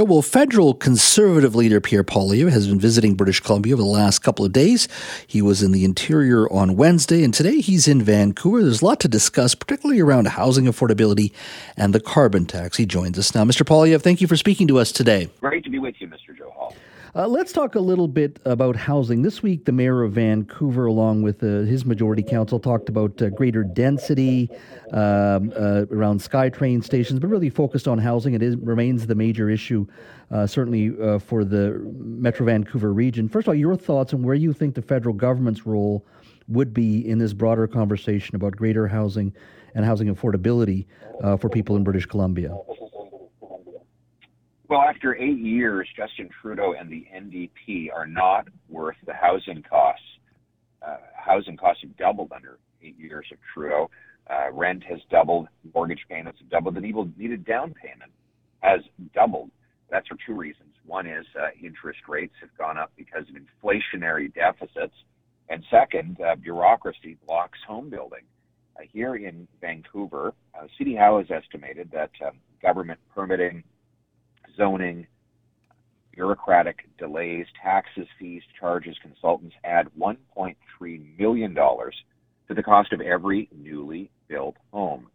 [0.00, 4.44] Well, federal conservative leader Pierre Poilievre has been visiting British Columbia over the last couple
[4.44, 4.86] of days.
[5.26, 8.62] He was in the interior on Wednesday, and today he's in Vancouver.
[8.62, 11.32] There's a lot to discuss, particularly around housing affordability
[11.76, 12.76] and the carbon tax.
[12.76, 13.42] He joins us now.
[13.42, 13.66] Mr.
[13.66, 15.30] Poilievre, thank you for speaking to us today.
[15.40, 16.30] Great to be with you, Mr.
[16.32, 16.76] Johal.
[17.18, 19.22] Uh, let's talk a little bit about housing.
[19.22, 23.28] This week, the mayor of Vancouver, along with uh, his majority council, talked about uh,
[23.30, 24.48] greater density
[24.92, 28.34] um, uh, around SkyTrain stations, but really focused on housing.
[28.34, 29.84] It is, remains the major issue,
[30.30, 33.28] uh, certainly uh, for the Metro Vancouver region.
[33.28, 36.06] First of all, your thoughts on where you think the federal government's role
[36.46, 39.34] would be in this broader conversation about greater housing
[39.74, 40.86] and housing affordability
[41.40, 42.56] for people in British Columbia.
[44.68, 50.04] Well, after eight years, Justin Trudeau and the NDP are not worth the housing costs.
[50.86, 53.90] Uh, housing costs have doubled under eight years of Trudeau.
[54.28, 58.12] Uh, rent has doubled, mortgage payments have doubled, the needed down payment
[58.60, 58.80] has
[59.14, 59.50] doubled.
[59.90, 60.74] That's for two reasons.
[60.84, 64.94] One is uh, interest rates have gone up because of inflationary deficits,
[65.48, 68.24] and second, uh, bureaucracy blocks home building.
[68.76, 73.64] Uh, here in Vancouver, uh, City Hall has estimated that um, government permitting
[74.58, 75.06] zoning,
[76.12, 84.10] bureaucratic delays, taxes, fees, charges, consultants add $1.3 million to the cost of every newly
[84.28, 85.06] built home.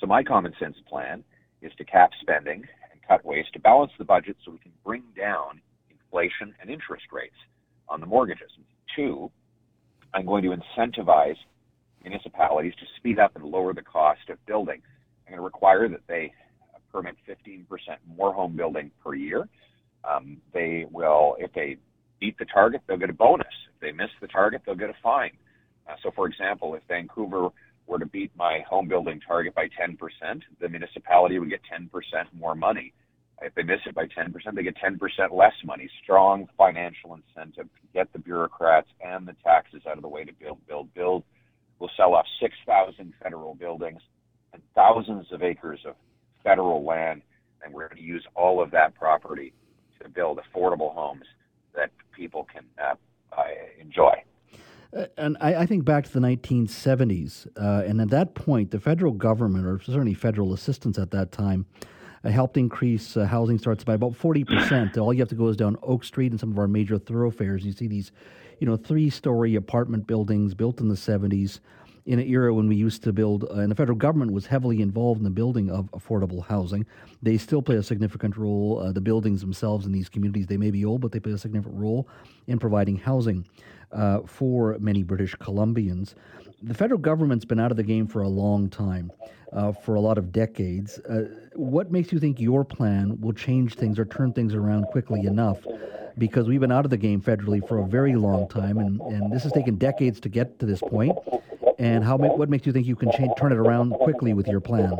[0.00, 1.22] So my common sense plan
[1.62, 5.04] is to cap spending and cut waste to balance the budget so we can bring
[5.16, 5.60] down
[5.90, 7.36] inflation and interest rates
[7.88, 8.50] on the mortgages.
[8.96, 9.30] Two,
[10.14, 11.36] I'm going to incentivize
[12.02, 14.80] municipalities to speed up and lower the cost of building.
[15.26, 16.32] I'm going to require that they
[16.92, 17.66] permit 15%
[18.16, 19.48] more home building per year.
[20.04, 21.76] Um, they will, if they
[22.20, 23.46] beat the target, they'll get a bonus.
[23.74, 25.32] If they miss the target, they'll get a fine.
[25.88, 27.48] Uh, so, for example, if Vancouver
[27.86, 29.98] were to beat my home building target by 10%,
[30.60, 31.88] the municipality would get 10%
[32.34, 32.92] more money.
[33.40, 34.98] If they miss it by 10%, they get 10%
[35.32, 35.88] less money.
[36.02, 40.32] Strong financial incentive to get the bureaucrats and the taxes out of the way to
[40.32, 41.22] build, build, build.
[41.78, 44.00] We'll sell off 6,000 federal buildings
[44.52, 45.94] and thousands of acres of
[46.42, 47.22] federal land,
[47.62, 49.52] and we're going to use all of that property
[50.02, 51.24] to build affordable homes
[51.74, 52.94] that people can uh,
[53.36, 53.42] uh,
[53.80, 54.22] enjoy.
[54.96, 58.80] Uh, and I, I, think back to the 1970s, uh, and at that point, the
[58.80, 61.66] federal government, or certainly federal assistance at that time,
[62.24, 64.96] uh, helped increase uh, housing starts by about 40%.
[64.96, 67.66] All you have to go is down Oak Street and some of our major thoroughfares.
[67.66, 68.12] You see these,
[68.60, 71.60] you know, three-story apartment buildings built in the 70s
[72.08, 74.80] in an era when we used to build, uh, and the federal government was heavily
[74.80, 76.86] involved in the building of affordable housing.
[77.22, 78.80] They still play a significant role.
[78.82, 81.38] Uh, the buildings themselves in these communities, they may be old, but they play a
[81.38, 82.08] significant role
[82.46, 83.46] in providing housing
[83.92, 86.14] uh, for many British Columbians.
[86.62, 89.12] The federal government's been out of the game for a long time,
[89.52, 90.98] uh, for a lot of decades.
[91.00, 95.26] Uh, what makes you think your plan will change things or turn things around quickly
[95.26, 95.58] enough?
[96.16, 99.30] Because we've been out of the game federally for a very long time, and, and
[99.30, 101.14] this has taken decades to get to this point
[101.78, 104.60] and how what makes you think you can change, turn it around quickly with your
[104.60, 104.92] plan?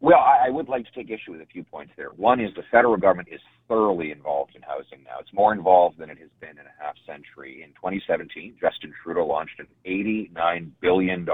[0.00, 2.10] Well, I, would like to take issue with a few points there.
[2.10, 5.18] One is the federal government is thoroughly involved in housing now.
[5.20, 7.62] It's more involved than it has been in a half century.
[7.64, 11.26] In 2017, Justin Trudeau launched an $89 billion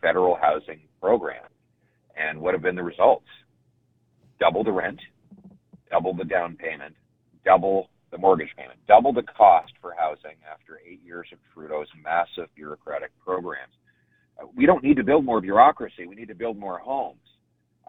[0.00, 1.44] federal housing program.
[2.16, 3.26] And what have been the results?
[4.40, 5.00] Double the rent,
[5.90, 6.94] double the down payment,
[7.44, 12.48] double the mortgage payment, double the cost for housing after eight years of Trudeau's massive
[12.54, 13.72] bureaucratic programs.
[14.40, 16.06] Uh, we don't need to build more bureaucracy.
[16.06, 17.18] We need to build more homes.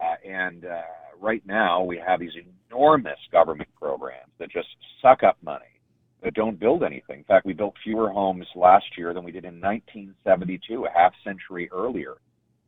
[0.00, 0.82] Uh, and uh,
[1.20, 2.32] right now, we have these
[2.68, 4.66] enormous government programs that just
[5.00, 5.80] suck up money,
[6.24, 7.18] that don't build anything.
[7.18, 11.12] In fact, we built fewer homes last year than we did in 1972, a half
[11.22, 12.14] century earlier.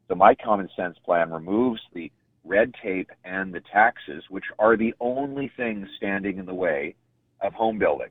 [0.07, 2.13] So my common sense plan removes the
[2.45, 6.95] red tape and the taxes, which are the only things standing in the way
[7.41, 8.09] of home building.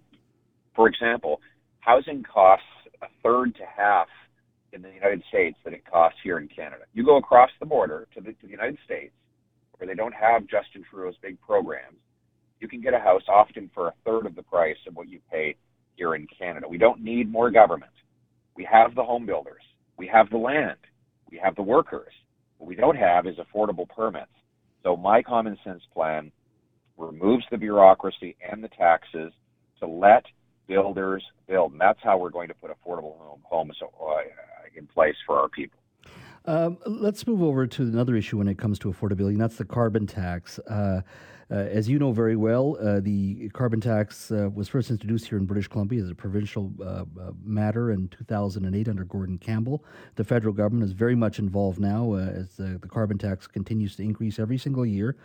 [0.75, 1.41] For example,
[1.79, 2.65] housing costs
[3.01, 4.07] a third to half
[4.73, 6.83] in the United States than it costs here in Canada.
[6.93, 9.13] You go across the border to the, to the United States,
[9.77, 11.97] where they don't have Justin Trudeau's big programs,
[12.59, 15.19] you can get a house often for a third of the price of what you
[15.31, 15.55] pay
[15.95, 16.67] here in Canada.
[16.67, 17.91] We don't need more government.
[18.55, 19.61] We have the home builders.
[19.97, 20.77] We have the land.
[21.29, 22.11] We have the workers.
[22.57, 24.31] What we don't have is affordable permits.
[24.83, 26.31] So my common sense plan
[26.97, 29.33] removes the bureaucracy and the taxes
[29.79, 30.25] to let
[30.67, 31.71] builders build.
[31.71, 34.15] And that's how we're going to put affordable home, homes uh,
[34.75, 35.79] in place for our people.
[36.45, 39.65] Um, let's move over to another issue when it comes to affordability, and that's the
[39.65, 40.59] carbon tax.
[40.59, 41.01] Uh,
[41.49, 45.37] uh, as you know very well, uh, the carbon tax uh, was first introduced here
[45.37, 47.05] in British Columbia as a provincial uh,
[47.43, 49.83] matter in 2008 under Gordon Campbell.
[50.15, 54.39] The federal government is very much involved now as the carbon tax continues to increase
[54.39, 55.15] every single year.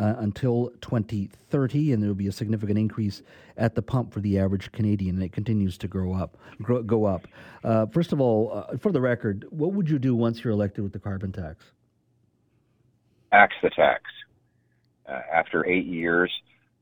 [0.00, 3.22] Uh, until 2030, and there will be a significant increase
[3.56, 7.04] at the pump for the average Canadian, and it continues to grow up, grow, go
[7.04, 7.26] up.
[7.62, 10.82] Uh, first of all, uh, for the record, what would you do once you're elected
[10.82, 11.64] with the carbon tax?
[13.32, 14.02] Axe the tax.
[15.06, 16.30] Uh, after eight years,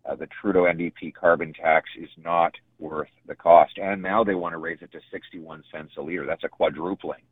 [0.05, 4.53] uh, the Trudeau NDP carbon tax is not worth the cost, and now they want
[4.53, 6.27] to raise it to 61 cents a liter.
[6.27, 7.23] That's a quadrupling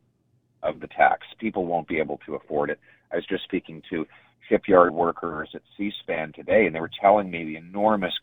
[0.61, 1.25] of the tax.
[1.39, 2.79] People won't be able to afford it.
[3.11, 4.05] I was just speaking to
[4.47, 8.13] shipyard workers at Seaspan today, and they were telling me the enormous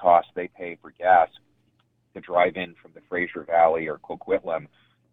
[0.00, 1.28] cost they pay for gas
[2.14, 4.66] to drive in from the Fraser Valley or Coquitlam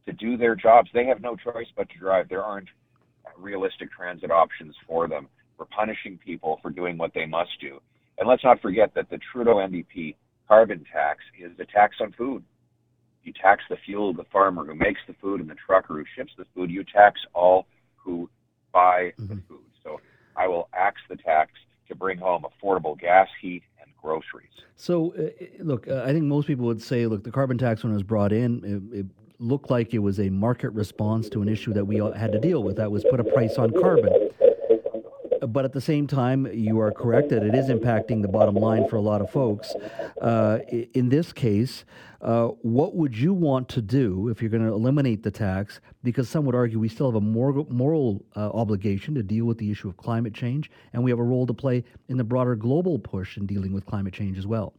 [0.05, 0.89] to do their jobs.
[0.93, 2.29] They have no choice but to drive.
[2.29, 2.69] There aren't
[3.37, 5.27] realistic transit options for them.
[5.57, 7.79] We're punishing people for doing what they must do.
[8.17, 10.15] And let's not forget that the Trudeau NDP
[10.47, 12.43] carbon tax is a tax on food.
[13.23, 16.05] You tax the fuel of the farmer who makes the food and the trucker who
[16.15, 16.71] ships the food.
[16.71, 18.29] You tax all who
[18.73, 19.27] buy mm-hmm.
[19.27, 19.68] the food.
[20.35, 21.51] I will axe the tax
[21.87, 24.49] to bring home affordable gas, heat, and groceries.
[24.75, 25.29] So, uh,
[25.59, 28.03] look, uh, I think most people would say, look, the carbon tax when it was
[28.03, 29.05] brought in, it, it
[29.39, 32.63] looked like it was a market response to an issue that we had to deal
[32.63, 32.75] with.
[32.77, 34.29] That was put a price on carbon
[35.53, 38.87] but at the same time, you are correct that it is impacting the bottom line
[38.87, 39.73] for a lot of folks.
[40.21, 40.59] Uh,
[40.93, 41.85] in this case,
[42.21, 45.79] uh, what would you want to do if you're going to eliminate the tax?
[46.03, 49.57] Because some would argue we still have a moral, moral uh, obligation to deal with
[49.57, 52.55] the issue of climate change, and we have a role to play in the broader
[52.55, 54.73] global push in dealing with climate change as well.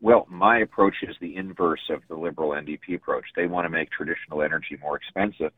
[0.00, 3.24] Well, my approach is the inverse of the Liberal NDP approach.
[3.34, 5.52] They want to make traditional energy more expensive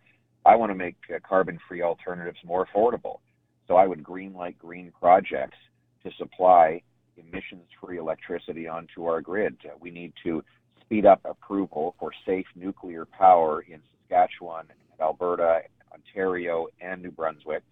[0.45, 3.19] I want to make uh, carbon free alternatives more affordable.
[3.67, 5.59] So I would green light green projects
[6.03, 6.83] to supply
[7.17, 9.57] emissions free electricity onto our grid.
[9.65, 10.43] Uh, we need to
[10.81, 14.67] speed up approval for safe nuclear power in Saskatchewan,
[15.01, 15.61] Alberta,
[15.93, 17.63] Ontario, and New Brunswick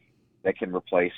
[0.44, 1.12] that can replace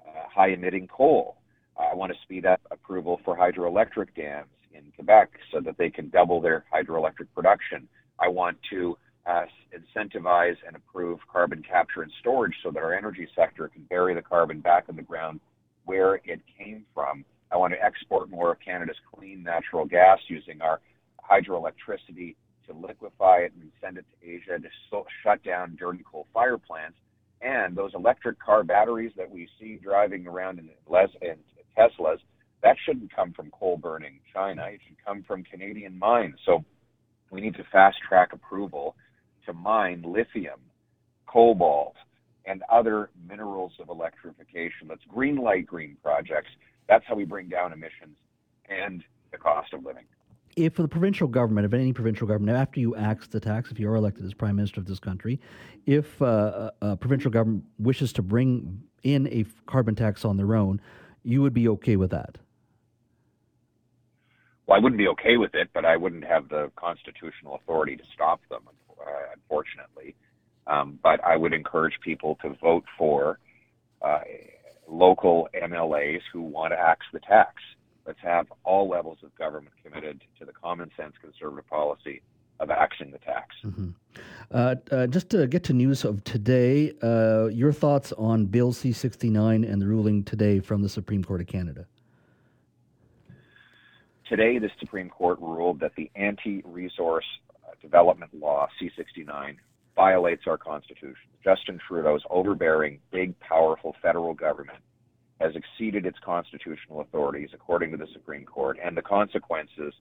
[0.00, 1.36] uh, high emitting coal.
[1.78, 6.10] I want to speed up approval for hydroelectric dams in Quebec so that they can
[6.10, 7.88] double their hydroelectric production.
[8.18, 8.96] I want to
[9.26, 14.14] uh, incentivize and approve carbon capture and storage so that our energy sector can bury
[14.14, 15.40] the carbon back in the ground
[15.84, 17.24] where it came from.
[17.50, 20.80] I want to export more of Canada's clean natural gas using our
[21.30, 22.34] hydroelectricity
[22.66, 26.58] to liquefy it and send it to Asia to so- shut down dirty coal fire
[26.58, 26.96] plants.
[27.40, 31.34] And those electric car batteries that we see driving around in, Les- in
[31.76, 32.18] Teslas,
[32.62, 34.64] that shouldn't come from coal burning China.
[34.66, 36.36] It should come from Canadian mines.
[36.46, 36.64] So
[37.30, 38.94] we need to fast track approval
[39.52, 40.60] to mine lithium,
[41.26, 41.94] cobalt,
[42.44, 44.88] and other minerals of electrification.
[44.88, 46.50] Let's green light green projects.
[46.88, 48.16] That's how we bring down emissions
[48.68, 50.04] and the cost of living.
[50.56, 53.88] If the provincial government, if any provincial government, after you axe the tax, if you
[53.88, 55.40] are elected as prime minister of this country,
[55.86, 60.80] if uh, a provincial government wishes to bring in a carbon tax on their own,
[61.22, 62.36] you would be okay with that?
[64.66, 68.04] Well, I wouldn't be okay with it, but I wouldn't have the constitutional authority to
[68.12, 68.62] stop them
[69.06, 70.14] uh, unfortunately.
[70.66, 73.38] Um, but I would encourage people to vote for
[74.00, 74.20] uh,
[74.88, 77.54] local MLAs who want to axe the tax.
[78.06, 82.22] Let's have all levels of government committed to the common sense conservative policy
[82.60, 83.56] of axing the tax.
[83.64, 83.90] Mm-hmm.
[84.50, 88.92] Uh, uh, just to get to news of today, uh, your thoughts on Bill C
[88.92, 91.86] 69 and the ruling today from the Supreme Court of Canada?
[94.28, 97.26] Today, the Supreme Court ruled that the anti resource
[97.82, 99.56] development law, C69,
[99.94, 101.28] violates our Constitution.
[101.44, 104.78] Justin Trudeau's overbearing, big, powerful federal government
[105.40, 109.92] has exceeded its constitutional authorities, according to the Supreme Court, and the consequences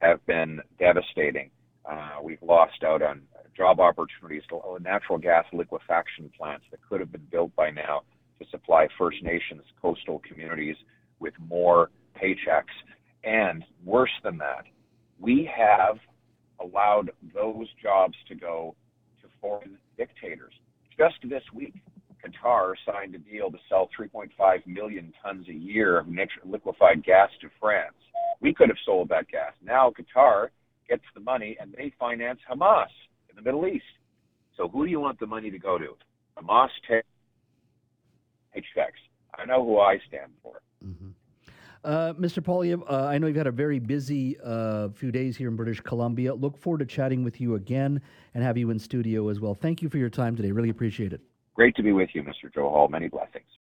[0.00, 1.50] have been devastating.
[1.88, 3.22] Uh, we've lost out on
[3.56, 8.02] job opportunities, to natural gas liquefaction plants that could have been built by now
[8.40, 10.76] to supply First Nations coastal communities
[11.18, 12.74] with more paychecks.
[13.22, 14.64] And worse than that,
[15.18, 15.98] we have
[16.60, 18.74] allowed those jobs to go
[19.22, 20.52] to foreign dictators.
[20.96, 21.74] Just this week,
[22.24, 26.06] Qatar signed a deal to sell 3.5 million tons a year of
[26.44, 27.94] liquefied gas to France.
[28.40, 29.52] We could have sold that gas.
[29.62, 30.48] Now Qatar
[30.88, 32.88] gets the money and they finance Hamas
[33.28, 33.84] in the Middle East.
[34.56, 35.96] So who do you want the money to go to?
[36.38, 37.06] Hamas takes
[39.40, 40.60] I know who I stand for.
[40.84, 41.10] Mm-hmm.
[41.82, 42.42] Uh, Mr.
[42.42, 45.80] Poilievre, uh, I know you've had a very busy uh, few days here in British
[45.80, 46.34] Columbia.
[46.34, 48.02] Look forward to chatting with you again
[48.34, 49.54] and have you in studio as well.
[49.54, 50.52] Thank you for your time today.
[50.52, 51.22] Really appreciate it.
[51.54, 52.52] Great to be with you, Mr.
[52.54, 52.90] Johal.
[52.90, 53.44] Many blessings.